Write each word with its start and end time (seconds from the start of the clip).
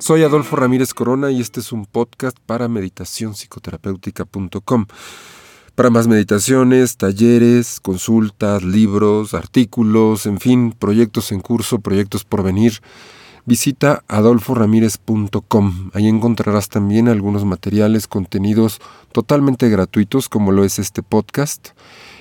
Soy 0.00 0.22
Adolfo 0.22 0.56
Ramírez 0.56 0.94
Corona 0.94 1.30
y 1.30 1.42
este 1.42 1.60
es 1.60 1.72
un 1.72 1.84
podcast 1.84 2.38
para 2.46 2.68
meditacionpsicoterapéutica.com. 2.68 4.86
Para 5.74 5.90
más 5.90 6.08
meditaciones, 6.08 6.96
talleres, 6.96 7.80
consultas, 7.80 8.62
libros, 8.62 9.34
artículos, 9.34 10.24
en 10.24 10.40
fin, 10.40 10.72
proyectos 10.72 11.32
en 11.32 11.40
curso, 11.40 11.80
proyectos 11.80 12.24
por 12.24 12.42
venir, 12.42 12.80
visita 13.44 14.02
adolforamírez.com. 14.08 15.90
Ahí 15.92 16.08
encontrarás 16.08 16.70
también 16.70 17.08
algunos 17.08 17.44
materiales, 17.44 18.08
contenidos 18.08 18.80
totalmente 19.12 19.68
gratuitos 19.68 20.30
como 20.30 20.50
lo 20.50 20.64
es 20.64 20.78
este 20.78 21.02
podcast 21.02 21.72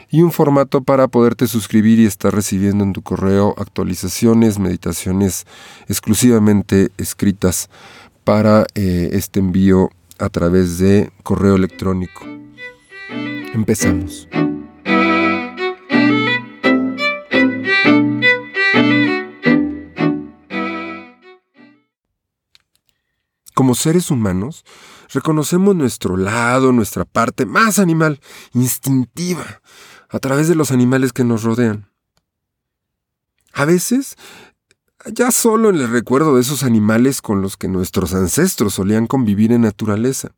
y 0.10 0.21
un 0.21 0.32
formato 0.32 0.81
para 0.84 1.08
poderte 1.08 1.48
suscribir 1.48 1.99
y 1.99 2.05
estar 2.05 2.34
recibiendo 2.34 2.84
en 2.84 2.94
tu 2.94 3.02
correo 3.02 3.54
actualizaciones, 3.58 4.59
meditaciones 4.59 5.45
exclusivamente 5.88 6.91
escritas 6.98 7.70
para 8.23 8.66
eh, 8.76 9.09
este 9.14 9.40
envío 9.40 9.90
a 10.17 10.30
través 10.30 10.77
de 10.80 11.12
correo 11.23 11.55
electrónico. 11.55 12.26
Empezamos. 13.53 14.27
Como 23.53 23.76
seres 23.76 24.09
humanos, 24.09 24.64
reconocemos 25.14 25.76
nuestro 25.76 26.16
lado, 26.16 26.72
nuestra 26.72 27.03
parte 27.03 27.45
más 27.45 27.78
animal, 27.78 28.22
instintiva, 28.53 29.62
a 30.09 30.20
través 30.20 30.48
de 30.48 30.55
los 30.55 30.72
animales 30.72 31.13
que 31.13 31.23
nos 31.23 31.44
rodean. 31.44 31.90
A 33.53 33.66
veces, 33.66 34.16
ya 35.06 35.31
solo 35.31 35.70
en 35.70 35.78
el 35.78 35.89
recuerdo 35.89 36.36
de 36.36 36.42
esos 36.42 36.64
animales 36.64 37.22
con 37.22 37.42
los 37.42 37.58
que 37.58 37.67
nuestros 37.67 38.14
ancestros 38.14 38.73
solían 38.73 39.08
convivir 39.08 39.52
en 39.52 39.61
naturaleza. 39.61 40.31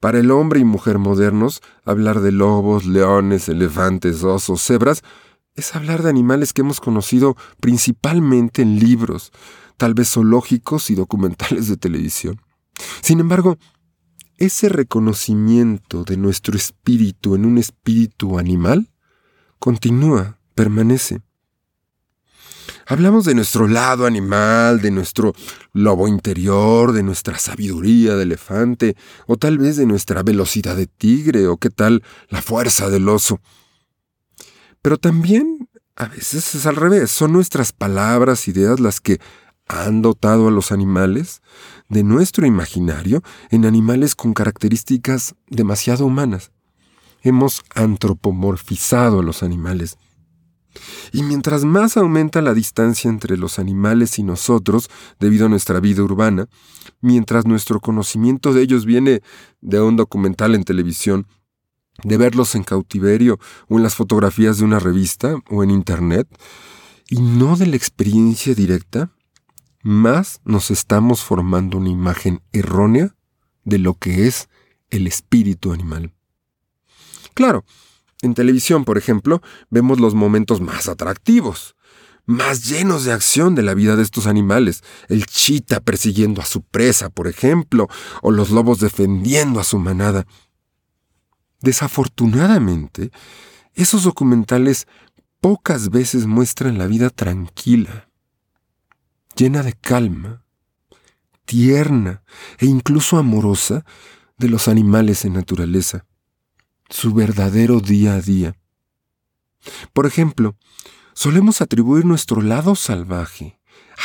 Para 0.00 0.18
el 0.18 0.30
hombre 0.30 0.60
y 0.60 0.64
mujer 0.64 0.98
modernos, 0.98 1.62
hablar 1.84 2.20
de 2.20 2.32
lobos, 2.32 2.84
leones, 2.84 3.48
elefantes, 3.48 4.22
osos, 4.22 4.62
cebras, 4.62 5.02
es 5.54 5.74
hablar 5.74 6.02
de 6.02 6.10
animales 6.10 6.52
que 6.52 6.60
hemos 6.60 6.80
conocido 6.80 7.36
principalmente 7.60 8.60
en 8.62 8.78
libros, 8.78 9.32
tal 9.76 9.94
vez 9.94 10.10
zoológicos 10.10 10.90
y 10.90 10.94
documentales 10.94 11.68
de 11.68 11.76
televisión. 11.76 12.40
Sin 13.00 13.20
embargo, 13.20 13.56
ese 14.38 14.68
reconocimiento 14.68 16.04
de 16.04 16.16
nuestro 16.16 16.56
espíritu 16.56 17.34
en 17.34 17.44
un 17.44 17.58
espíritu 17.58 18.38
animal 18.38 18.90
continúa, 19.58 20.38
permanece. 20.54 21.22
Hablamos 22.86 23.24
de 23.24 23.34
nuestro 23.34 23.66
lado 23.66 24.04
animal, 24.04 24.82
de 24.82 24.90
nuestro 24.90 25.34
lobo 25.72 26.06
interior, 26.06 26.92
de 26.92 27.02
nuestra 27.02 27.38
sabiduría 27.38 28.14
de 28.14 28.24
elefante, 28.24 28.96
o 29.26 29.36
tal 29.36 29.56
vez 29.56 29.76
de 29.76 29.86
nuestra 29.86 30.22
velocidad 30.22 30.76
de 30.76 30.86
tigre, 30.86 31.46
o 31.46 31.56
qué 31.56 31.70
tal 31.70 32.02
la 32.28 32.42
fuerza 32.42 32.90
del 32.90 33.08
oso. 33.08 33.40
Pero 34.82 34.98
también 34.98 35.70
a 35.96 36.06
veces 36.06 36.54
es 36.54 36.66
al 36.66 36.76
revés, 36.76 37.10
son 37.10 37.32
nuestras 37.32 37.72
palabras, 37.72 38.48
ideas 38.48 38.80
las 38.80 39.00
que 39.00 39.18
han 39.66 40.02
dotado 40.02 40.48
a 40.48 40.50
los 40.50 40.72
animales 40.72 41.42
de 41.88 42.02
nuestro 42.02 42.46
imaginario 42.46 43.22
en 43.50 43.64
animales 43.64 44.14
con 44.14 44.34
características 44.34 45.34
demasiado 45.48 46.06
humanas. 46.06 46.52
Hemos 47.22 47.62
antropomorfizado 47.74 49.20
a 49.20 49.22
los 49.22 49.42
animales. 49.42 49.96
Y 51.12 51.22
mientras 51.22 51.64
más 51.64 51.96
aumenta 51.96 52.42
la 52.42 52.52
distancia 52.52 53.08
entre 53.08 53.36
los 53.36 53.58
animales 53.58 54.18
y 54.18 54.24
nosotros, 54.24 54.90
debido 55.20 55.46
a 55.46 55.48
nuestra 55.48 55.80
vida 55.80 56.02
urbana, 56.02 56.48
mientras 57.00 57.46
nuestro 57.46 57.80
conocimiento 57.80 58.52
de 58.52 58.62
ellos 58.62 58.84
viene 58.84 59.22
de 59.60 59.80
un 59.80 59.96
documental 59.96 60.54
en 60.54 60.64
televisión, 60.64 61.26
de 62.02 62.16
verlos 62.16 62.56
en 62.56 62.64
cautiverio 62.64 63.38
o 63.68 63.76
en 63.76 63.84
las 63.84 63.94
fotografías 63.94 64.58
de 64.58 64.64
una 64.64 64.80
revista 64.80 65.36
o 65.48 65.62
en 65.62 65.70
Internet, 65.70 66.28
y 67.08 67.20
no 67.20 67.56
de 67.56 67.66
la 67.66 67.76
experiencia 67.76 68.54
directa, 68.54 69.10
más 69.84 70.40
nos 70.44 70.70
estamos 70.70 71.22
formando 71.22 71.76
una 71.76 71.90
imagen 71.90 72.42
errónea 72.52 73.14
de 73.64 73.78
lo 73.78 73.94
que 73.94 74.26
es 74.26 74.48
el 74.90 75.06
espíritu 75.06 75.72
animal. 75.72 76.14
Claro, 77.34 77.64
en 78.22 78.34
televisión, 78.34 78.84
por 78.84 78.96
ejemplo, 78.96 79.42
vemos 79.68 80.00
los 80.00 80.14
momentos 80.14 80.62
más 80.62 80.88
atractivos, 80.88 81.76
más 82.24 82.66
llenos 82.66 83.04
de 83.04 83.12
acción 83.12 83.54
de 83.54 83.62
la 83.62 83.74
vida 83.74 83.96
de 83.96 84.02
estos 84.02 84.26
animales, 84.26 84.82
el 85.08 85.26
chita 85.26 85.80
persiguiendo 85.80 86.40
a 86.40 86.46
su 86.46 86.62
presa, 86.62 87.10
por 87.10 87.28
ejemplo, 87.28 87.88
o 88.22 88.30
los 88.30 88.50
lobos 88.50 88.80
defendiendo 88.80 89.60
a 89.60 89.64
su 89.64 89.78
manada. 89.78 90.26
Desafortunadamente, 91.60 93.10
esos 93.74 94.04
documentales 94.04 94.86
pocas 95.40 95.90
veces 95.90 96.24
muestran 96.24 96.78
la 96.78 96.86
vida 96.86 97.10
tranquila, 97.10 98.08
llena 99.34 99.62
de 99.62 99.72
calma, 99.72 100.44
tierna 101.44 102.22
e 102.58 102.66
incluso 102.66 103.18
amorosa 103.18 103.84
de 104.38 104.48
los 104.48 104.68
animales 104.68 105.24
en 105.24 105.34
naturaleza, 105.34 106.06
su 106.88 107.12
verdadero 107.12 107.80
día 107.80 108.14
a 108.14 108.20
día. 108.20 108.56
Por 109.92 110.06
ejemplo, 110.06 110.56
solemos 111.14 111.60
atribuir 111.60 112.04
nuestro 112.04 112.42
lado 112.42 112.74
salvaje, 112.74 113.58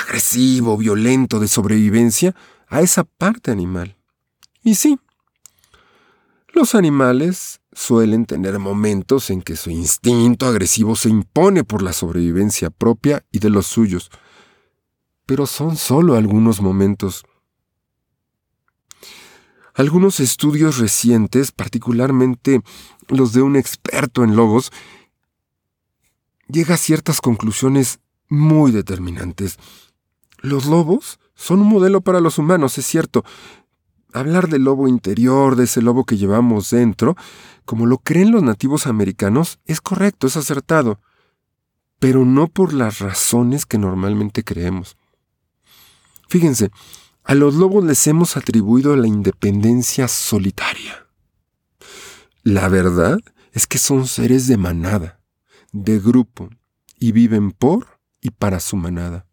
agresivo, 0.04 0.78
violento, 0.78 1.40
de 1.40 1.48
sobrevivencia 1.48 2.36
a 2.68 2.82
esa 2.82 3.04
parte 3.04 3.52
animal. 3.52 3.98
Y 4.64 4.76
sí, 4.76 5.00
los 6.54 6.76
animales 6.76 7.62
suelen 7.72 8.26
tener 8.26 8.60
momentos 8.60 9.30
en 9.30 9.42
que 9.42 9.56
su 9.56 9.70
instinto 9.70 10.48
agresivo 10.48 10.96
se 10.96 11.10
impone 11.10 11.64
por 11.64 11.82
la 11.82 11.94
sobrevivencia 11.94 12.70
propia 12.70 13.26
y 13.32 13.40
de 13.40 13.50
los 13.50 13.68
suyos, 13.68 14.12
pero 15.30 15.46
son 15.46 15.78
solo 15.78 16.16
algunos 16.16 16.60
momentos. 16.60 17.24
Algunos 19.76 20.20
estudios 20.20 20.80
recientes, 20.80 21.52
particularmente 21.52 22.64
los 23.10 23.32
de 23.34 23.44
un 23.44 23.56
experto 23.56 24.24
en 24.24 24.36
lobos, 24.36 24.72
llega 26.48 26.74
a 26.74 26.78
ciertas 26.80 27.22
conclusiones 27.22 28.00
muy 28.28 28.72
determinantes. 28.72 29.60
Los 30.40 30.66
lobos 30.66 31.20
son 31.36 31.60
un 31.60 31.68
modelo 31.68 32.02
para 32.02 32.22
los 32.22 32.40
humanos, 32.40 32.80
es 32.80 32.88
cierto. 32.88 33.24
Hablar 34.14 34.48
del 34.48 34.64
lobo 34.64 34.88
interior, 34.88 35.56
de 35.56 35.66
ese 35.66 35.84
lobo 35.84 36.06
que 36.06 36.18
llevamos 36.18 36.72
dentro, 36.72 37.16
como 37.66 37.86
lo 37.86 38.00
creen 38.00 38.32
los 38.32 38.42
nativos 38.42 38.88
americanos, 38.88 39.60
es 39.66 39.80
correcto, 39.80 40.26
es 40.26 40.38
acertado, 40.38 41.00
pero 42.00 42.26
no 42.26 42.48
por 42.48 42.74
las 42.74 42.98
razones 42.98 43.68
que 43.68 43.78
normalmente 43.78 44.44
creemos. 44.44 44.98
Fíjense, 46.30 46.70
a 47.24 47.34
los 47.34 47.56
lobos 47.56 47.84
les 47.84 48.06
hemos 48.06 48.38
atribuido 48.38 48.96
la 48.96 49.08
independencia 49.08 50.08
solitaria. 50.08 51.08
La 52.44 52.70
verdad 52.70 53.20
es 53.52 53.66
que 53.66 53.80
son 53.80 54.08
seres 54.08 54.46
de 54.48 54.58
manada, 54.58 55.20
de 55.72 56.00
grupo, 56.00 56.50
y 57.00 57.14
viven 57.14 57.52
por 57.52 58.00
y 58.22 58.30
para 58.30 58.60
su 58.60 58.78
manada. 58.78 59.26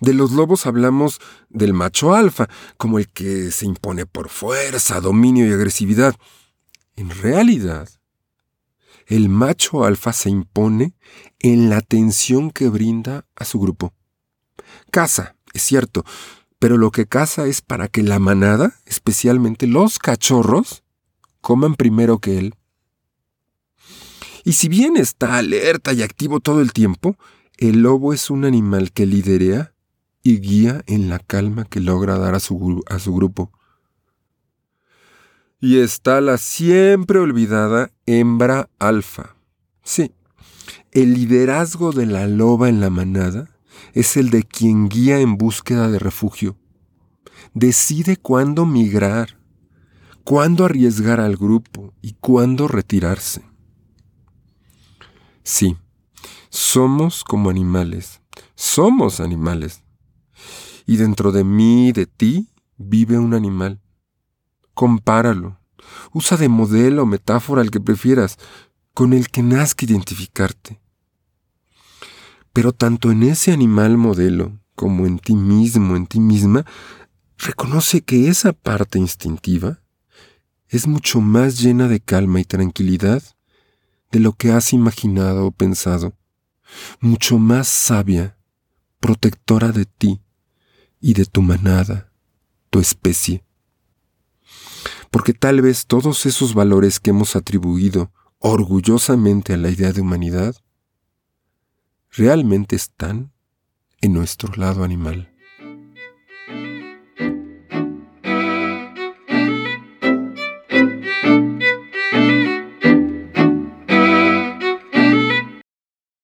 De 0.00 0.14
los 0.14 0.30
lobos 0.30 0.66
hablamos 0.66 1.20
del 1.48 1.72
macho 1.72 2.14
alfa, 2.14 2.48
como 2.76 2.98
el 2.98 3.08
que 3.08 3.50
se 3.50 3.66
impone 3.66 4.06
por 4.06 4.28
fuerza, 4.28 5.00
dominio 5.00 5.46
y 5.46 5.52
agresividad. 5.52 6.14
En 6.94 7.10
realidad, 7.10 7.88
el 9.06 9.28
macho 9.28 9.84
alfa 9.84 10.12
se 10.12 10.30
impone 10.30 10.94
en 11.40 11.68
la 11.68 11.78
atención 11.78 12.52
que 12.52 12.68
brinda 12.68 13.26
a 13.34 13.44
su 13.44 13.58
grupo. 13.58 13.92
Caza, 14.90 15.36
es 15.52 15.62
cierto, 15.62 16.04
pero 16.58 16.76
lo 16.76 16.90
que 16.90 17.06
caza 17.06 17.46
es 17.46 17.60
para 17.60 17.88
que 17.88 18.02
la 18.02 18.18
manada, 18.18 18.74
especialmente 18.86 19.66
los 19.66 19.98
cachorros, 19.98 20.82
coman 21.40 21.74
primero 21.74 22.18
que 22.18 22.38
él. 22.38 22.54
Y 24.44 24.52
si 24.52 24.68
bien 24.68 24.96
está 24.96 25.38
alerta 25.38 25.92
y 25.92 26.02
activo 26.02 26.40
todo 26.40 26.60
el 26.60 26.72
tiempo, 26.72 27.16
el 27.56 27.82
lobo 27.82 28.12
es 28.12 28.30
un 28.30 28.44
animal 28.44 28.92
que 28.92 29.06
liderea 29.06 29.74
y 30.22 30.40
guía 30.40 30.82
en 30.86 31.08
la 31.08 31.18
calma 31.18 31.64
que 31.64 31.80
logra 31.80 32.18
dar 32.18 32.34
a 32.34 32.40
su, 32.40 32.82
a 32.88 32.98
su 32.98 33.14
grupo. 33.14 33.52
Y 35.60 35.78
está 35.78 36.20
la 36.20 36.38
siempre 36.38 37.18
olvidada 37.18 37.90
hembra 38.06 38.68
alfa. 38.78 39.36
Sí, 39.82 40.12
el 40.92 41.14
liderazgo 41.14 41.92
de 41.92 42.06
la 42.06 42.26
loba 42.26 42.68
en 42.68 42.80
la 42.80 42.90
manada 42.90 43.55
es 43.92 44.16
el 44.16 44.30
de 44.30 44.42
quien 44.42 44.88
guía 44.88 45.20
en 45.20 45.36
búsqueda 45.36 45.90
de 45.90 45.98
refugio. 45.98 46.56
Decide 47.54 48.16
cuándo 48.16 48.66
migrar, 48.66 49.38
cuándo 50.24 50.64
arriesgar 50.64 51.20
al 51.20 51.36
grupo 51.36 51.94
y 52.02 52.12
cuándo 52.20 52.68
retirarse. 52.68 53.42
Sí, 55.42 55.76
somos 56.48 57.22
como 57.22 57.50
animales, 57.50 58.20
somos 58.54 59.20
animales. 59.20 59.82
y 60.88 60.98
dentro 60.98 61.32
de 61.32 61.42
mí 61.42 61.88
y 61.88 61.92
de 61.92 62.06
ti 62.06 62.48
vive 62.76 63.18
un 63.18 63.34
animal. 63.34 63.80
Compáralo. 64.74 65.58
Usa 66.12 66.36
de 66.36 66.48
modelo 66.48 67.02
o 67.02 67.06
metáfora 67.06 67.62
el 67.62 67.70
que 67.70 67.80
prefieras, 67.80 68.38
con 68.94 69.12
el 69.12 69.28
que 69.28 69.42
nazca 69.42 69.84
identificarte. 69.84 70.80
Pero 72.56 72.72
tanto 72.72 73.10
en 73.10 73.22
ese 73.22 73.52
animal 73.52 73.98
modelo 73.98 74.58
como 74.74 75.04
en 75.04 75.18
ti 75.18 75.34
mismo, 75.34 75.94
en 75.94 76.06
ti 76.06 76.20
misma, 76.20 76.64
reconoce 77.36 78.00
que 78.00 78.28
esa 78.28 78.54
parte 78.54 78.98
instintiva 78.98 79.82
es 80.70 80.86
mucho 80.86 81.20
más 81.20 81.60
llena 81.60 81.86
de 81.86 82.00
calma 82.00 82.40
y 82.40 82.44
tranquilidad 82.44 83.22
de 84.10 84.20
lo 84.20 84.32
que 84.32 84.52
has 84.52 84.72
imaginado 84.72 85.44
o 85.44 85.50
pensado, 85.50 86.14
mucho 86.98 87.38
más 87.38 87.68
sabia, 87.68 88.38
protectora 89.00 89.70
de 89.70 89.84
ti 89.84 90.22
y 90.98 91.12
de 91.12 91.26
tu 91.26 91.42
manada, 91.42 92.10
tu 92.70 92.80
especie. 92.80 93.44
Porque 95.10 95.34
tal 95.34 95.60
vez 95.60 95.84
todos 95.84 96.24
esos 96.24 96.54
valores 96.54 97.00
que 97.00 97.10
hemos 97.10 97.36
atribuido 97.36 98.12
orgullosamente 98.38 99.52
a 99.52 99.58
la 99.58 99.68
idea 99.68 99.92
de 99.92 100.00
humanidad 100.00 100.56
realmente 102.16 102.76
están 102.76 103.32
en 104.00 104.14
nuestro 104.14 104.52
lado 104.54 104.84
animal. 104.84 105.35